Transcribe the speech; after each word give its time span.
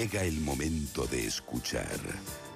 Llega 0.00 0.24
el 0.24 0.40
momento 0.40 1.06
de 1.06 1.26
escuchar 1.26 1.98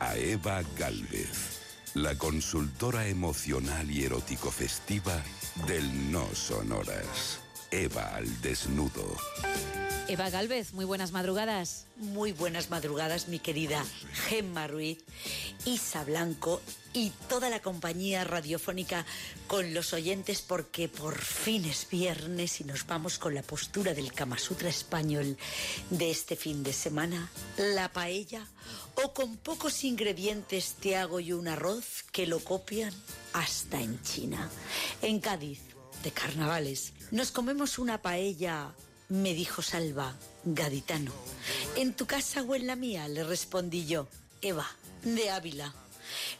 a 0.00 0.16
Eva 0.16 0.62
Galvez, 0.78 1.60
la 1.92 2.16
consultora 2.16 3.06
emocional 3.06 3.90
y 3.90 4.02
erótico 4.02 4.50
festiva 4.50 5.22
del 5.66 6.10
No 6.10 6.26
Sonoras. 6.34 7.40
Eva 7.70 8.16
al 8.16 8.40
desnudo. 8.40 9.18
Eva 10.08 10.30
Galvez, 10.30 10.72
muy 10.72 10.86
buenas 10.86 11.12
madrugadas. 11.12 11.84
Muy 11.96 12.32
buenas 12.32 12.70
madrugadas, 12.70 13.28
mi 13.28 13.38
querida 13.38 13.84
Gemma 14.26 14.66
Ruiz, 14.66 15.04
Isa 15.64 16.04
Blanco 16.04 16.60
y 16.92 17.10
toda 17.28 17.48
la 17.48 17.60
compañía 17.60 18.24
radiofónica 18.24 19.06
con 19.46 19.72
los 19.74 19.92
oyentes 19.92 20.42
porque 20.42 20.88
por 20.88 21.18
fin 21.18 21.64
es 21.64 21.88
viernes 21.90 22.60
y 22.60 22.64
nos 22.64 22.86
vamos 22.86 23.18
con 23.18 23.34
la 23.34 23.42
postura 23.42 23.94
del 23.94 24.12
Kama 24.12 24.38
Sutra 24.38 24.68
español 24.68 25.36
de 25.90 26.10
este 26.10 26.36
fin 26.36 26.62
de 26.62 26.72
semana, 26.72 27.30
la 27.56 27.92
paella 27.92 28.46
o 29.02 29.12
con 29.12 29.36
pocos 29.36 29.84
ingredientes 29.84 30.74
te 30.80 30.96
hago 30.96 31.18
yo 31.20 31.38
un 31.38 31.48
arroz 31.48 32.04
que 32.12 32.26
lo 32.26 32.40
copian 32.40 32.92
hasta 33.32 33.80
en 33.80 34.00
China. 34.02 34.50
En 35.02 35.18
Cádiz, 35.18 35.60
de 36.02 36.10
carnavales, 36.10 36.92
nos 37.10 37.30
comemos 37.30 37.78
una 37.78 38.02
paella 38.02 38.74
me 39.08 39.34
dijo 39.34 39.62
Salva, 39.62 40.16
gaditano. 40.44 41.12
¿En 41.76 41.94
tu 41.94 42.06
casa 42.06 42.42
o 42.42 42.54
en 42.54 42.66
la 42.66 42.74
mía? 42.74 43.06
le 43.08 43.22
respondí 43.22 43.86
yo. 43.86 44.08
Eva, 44.44 44.70
de 45.02 45.30
Ávila. 45.30 45.72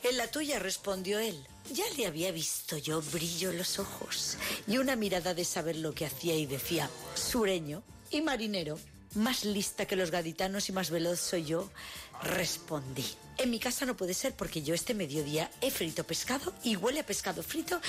En 0.03 0.19
la 0.19 0.31
tuya 0.31 0.59
respondió 0.59 1.19
él. 1.19 1.43
Ya 1.73 1.85
le 1.97 2.07
había 2.07 2.33
visto 2.33 2.77
yo 2.77 3.01
brillo 3.01 3.51
en 3.51 3.57
los 3.57 3.79
ojos 3.79 4.37
y 4.67 4.77
una 4.77 4.95
mirada 4.95 5.33
de 5.33 5.47
saber 5.47 5.77
lo 5.77 5.95
que 5.95 6.05
hacía 6.05 6.37
y 6.37 6.45
decía, 6.45 6.91
sureño 7.15 7.83
y 8.11 8.21
marinero. 8.21 8.79
Más 9.15 9.45
lista 9.45 9.87
que 9.87 9.95
los 9.95 10.11
gaditanos 10.11 10.69
y 10.69 10.73
más 10.73 10.91
veloz 10.91 11.21
soy 11.21 11.45
yo, 11.45 11.71
respondí. 12.23 13.07
En 13.39 13.51
mi 13.51 13.61
casa 13.61 13.87
no 13.87 13.97
puede 13.97 14.13
ser 14.13 14.35
porque 14.35 14.63
yo 14.63 14.75
este 14.75 14.93
mediodía 14.93 15.51
he 15.61 15.71
frito 15.71 16.05
pescado 16.05 16.53
y 16.65 16.75
huele 16.75 17.01
a 17.01 17.07
pescado 17.07 17.43
frito 17.43 17.81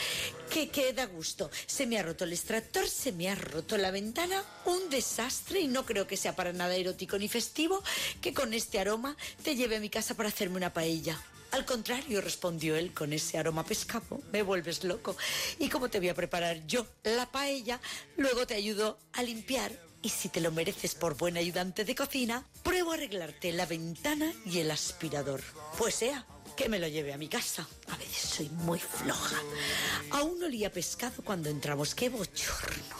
que 0.52 0.70
queda 0.70 1.06
gusto. 1.06 1.50
Se 1.66 1.88
me 1.88 1.98
ha 1.98 2.04
roto 2.04 2.26
el 2.26 2.34
extractor, 2.34 2.88
se 2.88 3.12
me 3.12 3.30
ha 3.30 3.36
roto 3.36 3.78
la 3.78 3.90
ventana, 3.90 4.44
un 4.66 4.90
desastre 4.90 5.62
y 5.62 5.68
no 5.68 5.84
creo 5.84 6.06
que 6.06 6.18
sea 6.18 6.36
para 6.36 6.54
nada 6.54 6.76
erótico 6.76 7.18
ni 7.18 7.28
festivo 7.28 7.84
que 8.22 8.34
con 8.34 8.54
este 8.54 8.80
aroma 8.80 9.18
te 9.44 9.56
lleve 9.56 9.78
a 9.78 9.80
mi 9.80 9.90
casa 9.90 10.16
para 10.16 10.30
hacerme 10.30 10.58
una 10.58 10.74
paella. 10.74 11.20
Al 11.52 11.66
contrario, 11.66 12.22
respondió 12.22 12.76
él 12.76 12.94
con 12.94 13.14
ese 13.14 13.38
aroma 13.38 13.66
pescado, 13.66 14.22
me 14.32 14.44
vuelves 14.44 14.84
loco. 14.84 15.16
¿Y 15.58 15.70
cómo 15.70 15.90
te 15.90 16.00
voy 16.00 16.10
a 16.10 16.16
preparar 16.16 16.68
yo 16.68 16.86
la 17.04 17.32
paella? 17.32 17.80
Luego 18.18 18.46
te 18.46 18.56
ayudo 18.56 19.00
a 19.14 19.24
limpiar 19.24 19.85
y 20.06 20.10
si 20.10 20.30
te 20.30 20.40
lo 20.40 20.52
mereces 20.52 20.94
por 20.94 21.18
buen 21.18 21.36
ayudante 21.36 21.84
de 21.84 21.96
cocina, 21.96 22.46
pruebo 22.62 22.92
a 22.92 22.94
arreglarte 22.94 23.52
la 23.52 23.66
ventana 23.66 24.32
y 24.46 24.60
el 24.60 24.70
aspirador. 24.70 25.42
Pues 25.80 25.96
sea, 25.96 26.28
que 26.56 26.70
me 26.70 26.78
lo 26.78 26.88
lleve 26.88 27.12
a 27.12 27.18
mi 27.18 27.28
casa. 27.28 27.68
A 27.90 27.98
veces 27.98 28.30
soy 28.30 28.50
muy 28.50 28.78
floja. 28.78 29.42
Aún 30.12 30.44
olía 30.44 30.72
pescado 30.72 31.24
cuando 31.24 31.50
entramos. 31.50 31.96
¡Qué 31.96 32.10
bochorno! 32.10 32.96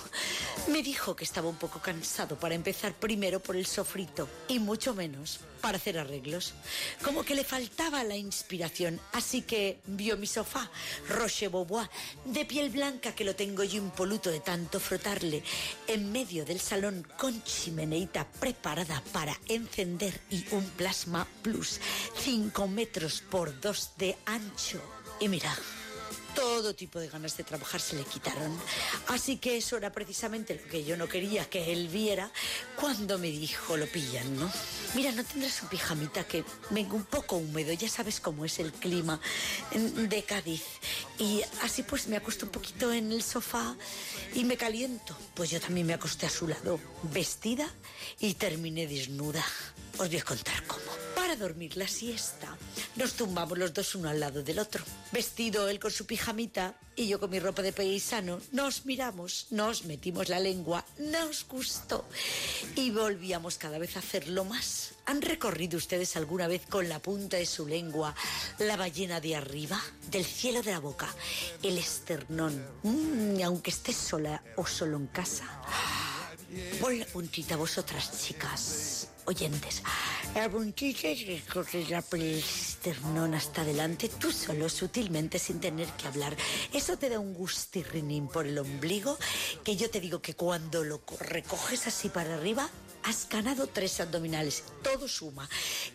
Me 0.68 0.82
dijo 0.82 1.16
que 1.16 1.24
estaba 1.24 1.48
un 1.48 1.58
poco 1.58 1.80
cansado 1.80 2.38
para 2.40 2.56
empezar 2.56 2.94
primero 2.94 3.40
por 3.40 3.56
el 3.56 3.66
sofrito 3.66 4.28
y 4.48 4.60
mucho 4.60 4.96
menos 4.96 5.40
para 5.62 5.78
hacer 5.78 6.00
arreglos. 6.00 6.54
Como 7.04 7.24
que 7.24 7.36
le 7.36 7.44
faltaba 7.44 8.04
la 8.04 8.16
inspiración, 8.16 9.00
así 9.14 9.44
que 9.44 9.80
vio 9.86 10.18
mi 10.18 10.28
sofá, 10.28 10.70
Roche 11.08 11.50
Beaubois, 11.50 11.90
de 12.26 12.46
piel 12.46 12.72
blanca 12.72 13.14
que 13.14 13.24
lo 13.24 13.36
tengo 13.36 13.64
yo 13.64 13.78
impoluto 13.78 14.32
de 14.32 14.40
tanto 14.40 14.80
frotarle, 14.80 15.44
en 15.88 16.12
medio 16.12 16.46
del 16.46 16.60
salón 16.60 17.08
con 17.18 17.44
chimeneita 17.44 18.28
preparada 18.40 19.04
para 19.12 19.40
encender 19.48 20.20
y 20.30 20.46
un 20.52 20.66
plasma 20.72 21.28
plus, 21.44 21.80
5 22.18 22.68
metros 22.68 23.22
por 23.22 23.60
2 23.60 23.92
de 23.98 24.18
ancho. 24.26 24.82
Y 25.20 25.30
mira, 25.30 25.56
todo 26.56 26.74
tipo 26.74 27.02
de 27.02 27.10
ganas 27.10 27.36
de 27.36 27.44
trabajar 27.44 27.82
se 27.82 27.98
le 27.98 28.06
quitaron. 28.06 28.58
Así 29.08 29.36
que 29.36 29.58
eso 29.58 29.76
era 29.76 29.92
precisamente 29.92 30.56
lo 30.56 30.64
que 30.70 30.86
yo 30.86 30.96
no 30.96 31.10
quería 31.10 31.50
que 31.50 31.74
él 31.74 31.90
viera 31.90 32.32
cuando 32.80 33.20
me 33.20 33.28
dijo 33.28 33.76
lo 33.76 33.88
pillan, 33.88 34.40
¿no? 34.40 34.50
Mira, 34.94 35.12
no 35.12 35.26
tendrás 35.26 35.62
un 35.64 35.68
pijamita 35.68 36.24
que 36.24 36.46
venga 36.70 36.94
un 36.94 37.04
poco 37.04 37.36
húmedo, 37.36 37.74
ya 37.74 37.90
sabes 37.90 38.22
cómo 38.22 38.46
es 38.46 38.60
el 38.60 38.72
clima 38.72 39.20
de 39.74 40.24
Cádiz. 40.24 40.64
Y 41.20 41.42
así 41.62 41.84
pues 41.84 42.08
me 42.08 42.16
acuesto 42.16 42.46
un 42.46 42.54
poquito 42.54 42.94
en 42.94 43.12
el 43.12 43.22
sofá 43.22 43.76
y 44.34 44.46
me 44.46 44.56
caliento. 44.56 45.14
Pues 45.34 45.50
yo 45.50 45.60
también 45.60 45.86
me 45.86 45.94
acosté 45.94 46.26
a 46.26 46.30
su 46.30 46.48
lado, 46.48 46.80
vestida 47.04 47.70
y 48.22 48.36
terminé 48.36 48.88
desnuda. 48.88 49.44
Os 49.98 50.08
voy 50.08 50.20
a 50.20 50.24
contar 50.24 50.66
cómo. 50.68 50.85
Dormir 51.36 51.78
la 51.78 51.88
siesta, 51.88 52.58
nos 52.96 53.14
tumbamos 53.14 53.58
los 53.58 53.74
dos 53.74 53.96
uno 53.96 54.10
al 54.10 54.20
lado 54.20 54.42
del 54.44 54.60
otro. 54.60 54.84
Vestido 55.12 55.68
él 55.70 55.80
con 55.80 55.92
su 55.92 56.06
pijamita 56.06 56.76
y 56.96 57.08
yo 57.08 57.20
con 57.20 57.30
mi 57.30 57.40
ropa 57.40 57.62
de 57.62 57.74
paisano, 57.74 58.40
nos 58.52 58.86
miramos, 58.86 59.48
nos 59.50 59.84
metimos 59.86 60.30
la 60.30 60.40
lengua, 60.40 60.86
nos 60.98 61.46
gustó 61.48 62.06
y 62.76 62.92
volvíamos 62.92 63.58
cada 63.58 63.78
vez 63.78 63.96
a 63.96 64.00
hacerlo 64.00 64.46
más. 64.46 64.92
¿Han 65.06 65.22
recorrido 65.22 65.78
ustedes 65.78 66.16
alguna 66.16 66.48
vez 66.48 66.62
con 66.68 66.88
la 66.88 67.00
punta 67.00 67.38
de 67.38 67.46
su 67.46 67.68
lengua 67.68 68.16
la 68.60 68.78
ballena 68.78 69.20
de 69.20 69.36
arriba, 69.36 69.82
del 70.10 70.26
cielo 70.26 70.62
de 70.62 70.72
la 70.72 70.80
boca, 70.80 71.14
el 71.62 71.78
esternón, 71.78 72.66
mm, 72.84 73.42
aunque 73.44 73.72
estés 73.72 73.98
sola 73.98 74.42
o 74.56 74.66
solo 74.66 74.98
en 74.98 75.08
casa? 75.08 75.46
Pon 76.80 76.98
la 76.98 77.06
puntita 77.06 77.58
vosotras, 77.58 78.26
chicas, 78.26 79.10
oyentes. 79.26 79.84
Que 80.34 81.42
corre 81.52 81.86
la 81.90 82.00
esternón 82.00 83.34
hasta 83.34 83.62
adelante, 83.62 84.10
tú 84.10 84.32
solo, 84.32 84.68
sutilmente, 84.68 85.40
sin 85.40 85.60
tener 85.60 85.88
que 85.90 86.08
hablar. 86.08 86.36
Eso 86.74 86.98
te 86.98 87.10
da 87.10 87.20
un 87.20 87.34
gustirrinín 87.34 88.28
por 88.28 88.46
el 88.46 88.58
ombligo, 88.58 89.18
que 89.64 89.76
yo 89.78 89.90
te 89.90 90.02
digo 90.02 90.22
que 90.22 90.34
cuando 90.34 90.84
lo 90.84 91.02
recoges 91.20 91.88
así 91.88 92.10
para 92.10 92.36
arriba, 92.36 92.70
has 93.06 93.30
ganado 93.30 93.68
tres 93.68 94.00
abdominales. 94.00 94.64
Todo 94.82 95.08
suma. 95.08 95.48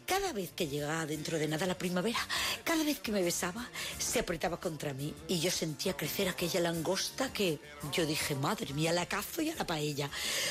Cada 0.07 0.33
vez 0.33 0.53
que 0.53 0.69
llegaba 0.69 1.07
dentro 1.07 1.39
de 1.39 1.49
nada 1.49 1.67
la 1.67 1.77
primavera, 1.77 2.19
cada 2.65 2.85
vez 2.85 3.01
que 3.01 3.13
me 3.13 3.23
besaba, 3.23 3.69
se 3.99 4.21
apretaba 4.21 4.61
contra 4.61 4.95
mí 4.95 5.15
y 5.29 5.41
yo 5.41 5.51
sentía 5.51 5.97
crecer 5.97 6.29
aquella 6.29 6.61
langosta 6.61 7.33
que 7.33 7.59
yo 7.93 8.07
dije, 8.07 8.35
madre 8.37 8.73
mía, 8.75 8.93
la 8.93 9.07
cazo 9.07 9.43
y 9.43 9.51
a 9.51 9.57
la 9.57 9.67
paella. 9.67 10.09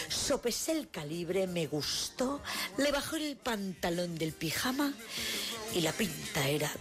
Sopesé 0.10 0.74
el 0.74 0.90
calibre, 0.90 1.48
me 1.48 1.68
gustó, 1.68 2.42
le 2.78 2.92
bajó 2.92 3.16
el 3.16 3.38
pantalón 3.38 4.18
del 4.18 4.34
pijama 4.34 4.94
y 5.74 5.82
la 5.82 5.94
pinta 5.94 6.48
era 6.48 6.72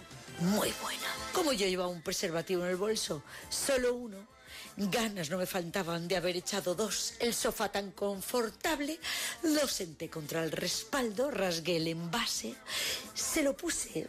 muy 0.41 0.73
buena. 0.83 1.07
Como 1.33 1.53
yo 1.53 1.67
llevaba 1.67 1.89
un 1.89 2.03
preservativo 2.03 2.65
en 2.65 2.71
el 2.71 2.77
bolso, 2.77 3.23
solo 3.49 3.95
uno. 3.95 4.38
Ganas 4.81 5.29
no 5.29 5.39
me 5.39 5.47
faltaban 5.47 6.07
de 6.07 6.17
haber 6.17 6.37
echado 6.37 6.73
dos. 6.77 7.15
El 7.19 7.35
sofá 7.35 7.69
tan 7.69 7.91
confortable, 7.91 9.01
lo 9.43 9.67
senté 9.67 10.09
contra 10.09 10.45
el 10.45 10.53
respaldo, 10.53 11.33
rasgué 11.33 11.79
el 11.79 11.89
envase, 11.89 12.55
se 13.13 13.43
lo 13.43 13.57
puse 13.57 14.07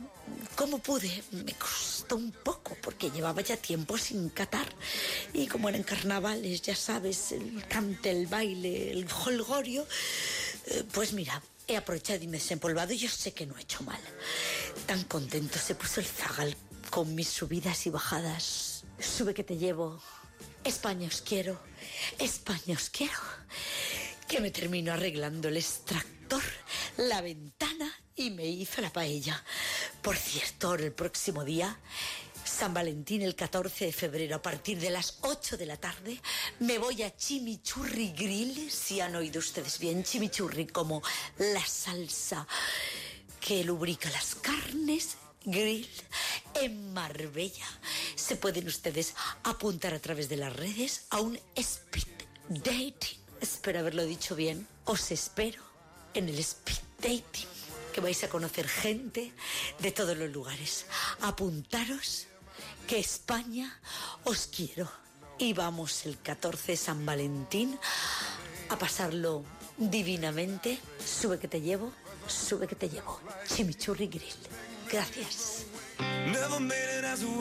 como 0.55 0.77
pude. 0.77 1.23
Me 1.31 1.55
costó 1.55 2.17
un 2.17 2.31
poco 2.31 2.77
porque 2.83 3.09
llevaba 3.09 3.41
ya 3.41 3.57
tiempo 3.57 3.97
sin 3.97 4.29
catar. 4.29 4.67
Y 5.33 5.47
como 5.47 5.69
eran 5.69 5.81
carnavales, 5.81 6.61
ya 6.61 6.75
sabes, 6.75 7.31
el 7.31 7.65
cante, 7.67 8.11
el 8.11 8.27
baile, 8.27 8.91
el 8.91 9.07
holgorio, 9.25 9.87
eh, 10.67 10.83
pues 10.91 11.13
mira, 11.13 11.41
he 11.67 11.77
aprovechado 11.77 12.23
y 12.23 12.27
me 12.27 12.37
he 12.37 12.39
desempolvado 12.39 12.93
y 12.93 12.99
yo 12.99 13.09
sé 13.09 13.33
que 13.33 13.47
no 13.47 13.57
he 13.57 13.61
hecho 13.61 13.81
mal. 13.81 14.01
Tan 14.85 15.03
contento 15.05 15.57
se 15.57 15.73
puso 15.73 15.99
el 15.99 16.05
zagal 16.05 16.55
con 16.91 17.15
mis 17.15 17.29
subidas 17.29 17.87
y 17.87 17.89
bajadas. 17.89 18.83
Sube 18.99 19.33
que 19.33 19.43
te 19.43 19.57
llevo. 19.57 19.99
España 20.63 21.07
os 21.07 21.21
quiero. 21.21 21.59
España 22.19 22.75
os 22.75 22.89
quiero. 22.89 23.19
Que 24.27 24.41
me 24.41 24.51
termino 24.51 24.93
arreglando 24.93 25.47
el 25.47 25.57
extractor, 25.57 26.43
la 26.97 27.21
ventana 27.21 27.91
y 28.15 28.29
me 28.31 28.45
hizo 28.45 28.81
la 28.81 28.91
paella. 28.91 29.43
Por 30.01 30.15
cierto, 30.15 30.75
el 30.75 30.91
próximo 30.91 31.43
día 31.43 31.79
San 32.43 32.73
Valentín 32.73 33.21
el 33.21 33.35
14 33.35 33.85
de 33.85 33.91
febrero 33.93 34.35
a 34.35 34.41
partir 34.41 34.79
de 34.79 34.89
las 34.89 35.19
8 35.21 35.55
de 35.55 35.65
la 35.65 35.77
tarde 35.77 36.19
me 36.59 36.77
voy 36.77 37.03
a 37.03 37.15
Chimichurri 37.15 38.11
Grill, 38.11 38.69
si 38.71 38.99
han 38.99 39.15
oído 39.15 39.39
ustedes 39.39 39.79
bien, 39.79 40.03
Chimichurri 40.03 40.67
como 40.67 41.01
la 41.37 41.65
salsa 41.65 42.45
que 43.39 43.63
lubrica 43.63 44.09
las 44.09 44.35
carnes, 44.35 45.15
grill 45.45 45.87
en 46.61 46.93
Marbella. 46.93 47.65
Se 48.15 48.35
pueden 48.35 48.67
ustedes 48.67 49.13
apuntar 49.43 49.93
a 49.93 49.99
través 49.99 50.29
de 50.29 50.37
las 50.37 50.55
redes 50.55 51.05
a 51.09 51.21
un 51.21 51.39
speed 51.55 52.07
dating. 52.49 53.19
Espero 53.41 53.79
haberlo 53.79 54.03
dicho 54.03 54.35
bien. 54.35 54.67
Os 54.85 55.11
espero 55.11 55.61
en 56.13 56.29
el 56.29 56.39
speed 56.39 56.79
dating 57.01 57.47
que 57.93 58.01
vais 58.01 58.23
a 58.23 58.29
conocer 58.29 58.67
gente 58.67 59.33
de 59.79 59.91
todos 59.91 60.17
los 60.17 60.29
lugares. 60.29 60.85
Apuntaros 61.21 62.27
que 62.87 62.99
España 62.99 63.79
os 64.25 64.47
quiero. 64.47 64.89
Y 65.37 65.53
vamos 65.53 66.05
el 66.05 66.17
14 66.19 66.73
de 66.73 66.77
San 66.77 67.05
Valentín 67.05 67.79
a 68.67 68.77
pasarlo 68.77 69.45
divinamente. 69.77 70.79
Sube 71.05 71.39
que 71.39 71.47
te 71.47 71.61
llevo, 71.61 71.93
sube 72.27 72.67
que 72.67 72.75
te 72.75 72.89
llevo. 72.89 73.21
Chimichurri 73.47 74.07
Grill. 74.07 74.35
Gracias. 74.91 75.68
Never 76.31 76.59
made 76.59 76.89
it 76.99 77.03
as 77.05 77.23
a 77.23 77.27
wife. 77.27 77.39